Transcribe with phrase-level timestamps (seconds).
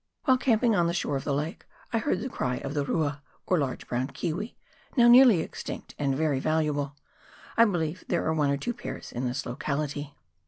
[0.23, 1.63] While camping on the shore of this lake,
[1.93, 4.57] I heard the cry of the rua, or large brown kiwi,
[4.97, 6.95] now nearly extinct and very valuable;
[7.55, 10.15] I believe there are one or two pairs in this locality.